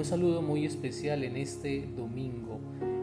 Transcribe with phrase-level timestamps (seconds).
[0.00, 2.58] Un saludo muy especial en este domingo.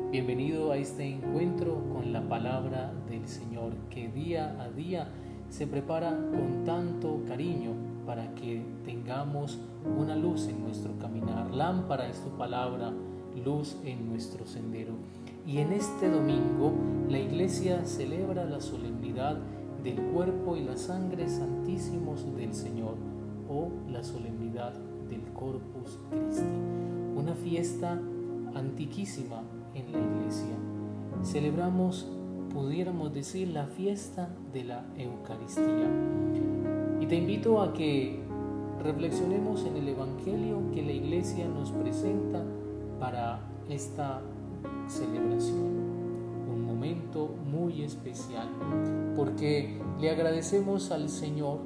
[0.09, 5.07] Bienvenido a este encuentro con la palabra del Señor que día a día
[5.51, 7.73] se prepara con tanto cariño
[8.03, 9.59] para que tengamos
[9.95, 11.53] una luz en nuestro caminar.
[11.53, 12.91] Lámpara es tu palabra,
[13.45, 14.93] luz en nuestro sendero.
[15.45, 16.73] Y en este domingo
[17.07, 19.37] la iglesia celebra la solemnidad
[19.83, 22.95] del cuerpo y la sangre santísimos del Señor
[23.47, 24.73] o la solemnidad
[25.09, 26.43] del Corpus Christi,
[27.15, 27.99] una fiesta
[28.55, 29.43] antiquísima
[29.73, 30.55] en la iglesia.
[31.23, 32.07] Celebramos,
[32.53, 35.89] pudiéramos decir, la fiesta de la Eucaristía.
[36.99, 38.19] Y te invito a que
[38.83, 42.43] reflexionemos en el Evangelio que la iglesia nos presenta
[42.99, 43.39] para
[43.69, 44.21] esta
[44.87, 45.87] celebración.
[46.49, 48.47] Un momento muy especial
[49.15, 51.59] porque le agradecemos al Señor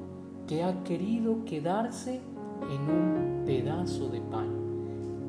[0.47, 2.21] que ha querido quedarse
[2.69, 4.47] en un pedazo de pan.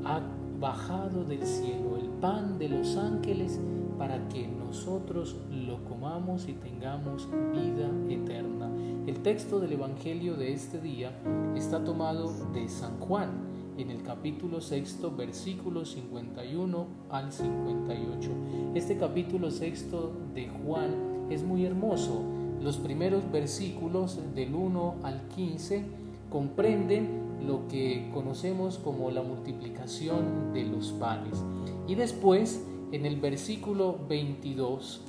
[0.05, 0.21] Ha
[0.61, 3.61] bajado del cielo el pan de los ángeles
[3.99, 8.71] para que nosotros lo comamos y tengamos vida eterna.
[9.07, 11.13] El texto del Evangelio de este día
[11.57, 13.31] está tomado de San Juan
[13.79, 18.31] en el capítulo sexto, versículos 51 al 58.
[18.75, 22.23] Este capítulo sexto de Juan es muy hermoso.
[22.61, 26.02] Los primeros versículos del 1 al 15
[26.33, 31.45] comprenden lo que conocemos como la multiplicación de los panes.
[31.87, 35.03] Y después, en el versículo 22,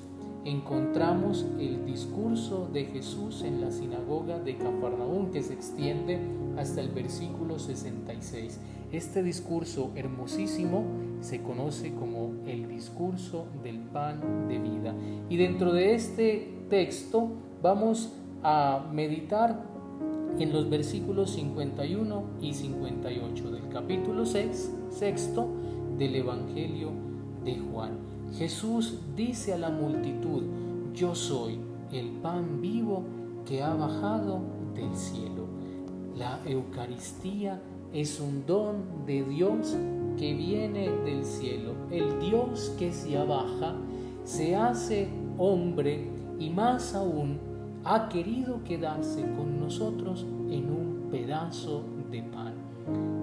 [0.43, 6.19] encontramos el discurso de Jesús en la sinagoga de Cafarnaún que se extiende
[6.57, 8.59] hasta el versículo 66.
[8.91, 10.83] Este discurso hermosísimo
[11.21, 14.93] se conoce como el discurso del pan de vida.
[15.29, 17.29] Y dentro de este texto
[17.61, 18.11] vamos
[18.43, 19.72] a meditar
[20.39, 25.47] en los versículos 51 y 58 del capítulo 6, sexto
[25.97, 26.91] del Evangelio
[27.43, 27.91] de Juan.
[28.37, 30.43] Jesús dice a la multitud,
[30.93, 31.59] yo soy
[31.91, 33.03] el pan vivo
[33.45, 34.41] que ha bajado
[34.73, 35.45] del cielo.
[36.17, 37.61] La Eucaristía
[37.93, 39.75] es un don de Dios
[40.17, 41.73] que viene del cielo.
[41.91, 43.75] El Dios que se abaja
[44.23, 46.07] se hace hombre
[46.39, 47.52] y más aún
[47.85, 52.53] ha querido quedarse con nosotros en un pedazo de pan,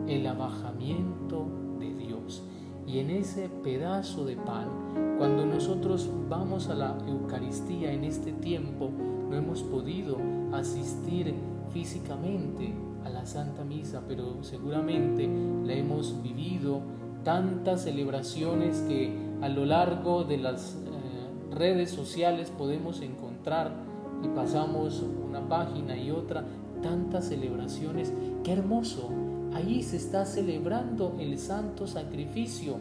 [0.07, 1.47] el abajamiento
[1.79, 2.43] de Dios.
[2.87, 4.69] Y en ese pedazo de pan,
[5.17, 8.91] cuando nosotros vamos a la Eucaristía en este tiempo,
[9.31, 10.19] no hemos podido
[10.53, 11.35] asistir
[11.73, 15.29] físicamente a la Santa Misa, pero seguramente
[15.65, 16.81] la hemos vivido
[17.25, 23.90] tantas celebraciones que a lo largo de las eh, redes sociales podemos encontrar
[24.23, 26.45] y pasamos una página y otra,
[26.83, 28.13] tantas celebraciones.
[28.45, 29.11] Qué hermoso.
[29.55, 32.77] Ahí se está celebrando el santo sacrificio,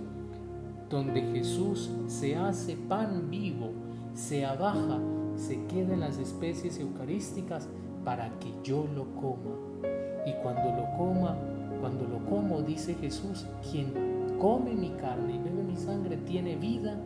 [0.90, 3.72] donde Jesús se hace pan vivo,
[4.14, 5.00] se abaja,
[5.36, 7.68] se queda en las especies eucarísticas
[8.04, 9.56] para que yo lo coma.
[10.26, 11.38] Y cuando lo coma,
[11.80, 13.94] cuando lo como, dice Jesús, quien
[14.40, 16.98] come mi carne y bebe mi sangre tiene vida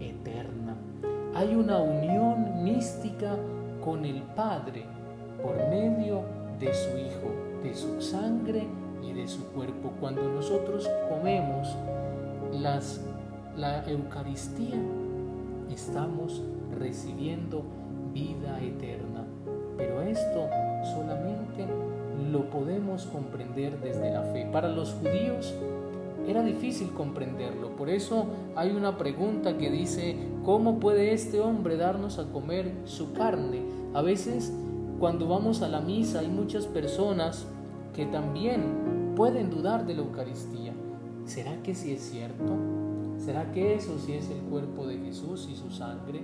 [0.00, 0.76] eterna.
[1.34, 3.36] Hay una unión mística
[3.84, 4.84] con el Padre
[5.42, 6.22] por medio
[6.58, 7.30] de su Hijo,
[7.62, 8.66] de su sangre
[9.02, 9.92] y de su cuerpo.
[10.00, 11.68] Cuando nosotros comemos
[13.56, 14.80] la Eucaristía,
[15.70, 16.42] estamos
[16.78, 17.62] recibiendo
[18.14, 19.24] vida eterna.
[19.76, 20.48] Pero esto
[20.94, 21.66] solamente
[22.30, 24.48] lo podemos comprender desde la fe.
[24.50, 25.54] Para los judíos
[26.26, 27.76] era difícil comprenderlo.
[27.76, 33.12] Por eso hay una pregunta que dice, ¿cómo puede este hombre darnos a comer su
[33.12, 33.73] carne?
[33.94, 34.52] A veces
[34.98, 37.46] cuando vamos a la misa hay muchas personas
[37.94, 40.72] que también pueden dudar de la Eucaristía.
[41.24, 42.56] ¿Será que sí es cierto?
[43.18, 46.22] ¿Será que eso sí es el cuerpo de Jesús y su sangre?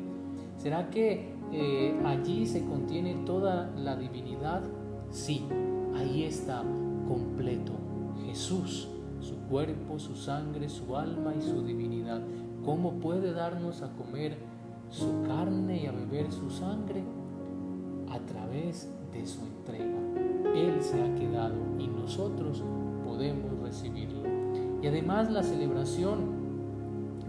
[0.57, 4.63] ¿Será que eh, allí se contiene toda la divinidad?
[5.11, 5.47] Sí,
[5.95, 6.63] ahí está
[7.09, 7.73] completo
[8.27, 8.89] Jesús
[9.21, 12.21] su cuerpo, su sangre, su alma y su divinidad.
[12.65, 14.37] ¿Cómo puede darnos a comer
[14.91, 17.05] su carne y a beber su sangre?
[18.51, 19.97] Través de su entrega.
[20.57, 22.65] Él se ha quedado y nosotros
[23.05, 24.25] podemos recibirlo.
[24.83, 26.19] Y además la celebración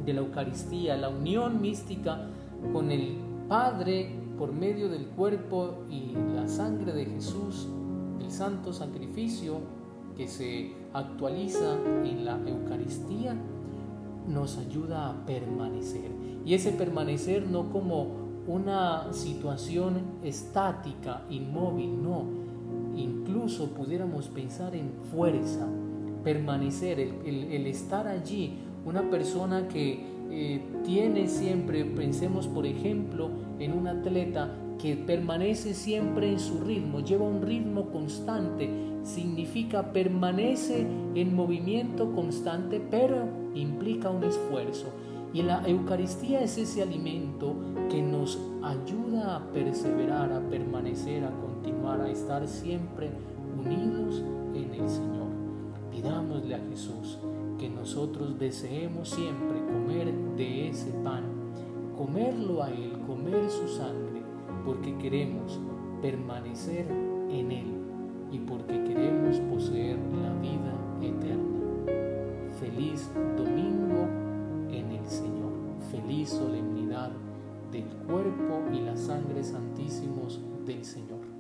[0.04, 2.28] de la Eucaristía, la unión mística
[2.74, 7.68] con el Padre por medio del cuerpo y la sangre de Jesús,
[8.20, 9.60] el santo sacrificio
[10.18, 13.36] que se actualiza en la Eucaristía
[14.28, 16.10] nos ayuda a permanecer.
[16.46, 22.26] Y ese permanecer no como una situación estática, inmóvil, no.
[22.96, 25.68] Incluso pudiéramos pensar en fuerza,
[26.24, 28.54] permanecer, el, estar allí,
[28.86, 33.30] una persona que eh, tiene siempre, pensemos por ejemplo
[33.60, 34.50] en un atleta
[34.82, 38.70] que permanece siempre en su ritmo, lleva un ritmo constante,
[39.04, 44.88] significa permanece en movimiento constante, pero implica un esfuerzo.
[45.34, 47.56] Y la Eucaristía es ese alimento
[47.90, 53.10] que nos ayuda a perseverar, a permanecer, a continuar, a estar siempre
[53.58, 54.22] unidos
[54.54, 55.28] en el Señor.
[55.90, 57.18] Pidámosle a Jesús
[57.58, 61.24] que nosotros deseemos siempre comer de ese pan,
[61.98, 64.24] comerlo a Él, comer su sangre,
[64.66, 65.60] porque queremos
[66.02, 66.88] permanecer
[67.30, 67.68] en Él
[68.32, 71.52] y porque queremos poseer la vida eterna.
[72.60, 73.10] Feliz
[76.22, 77.12] y solemnidad
[77.72, 81.31] del cuerpo y la sangre santísimos del Señor.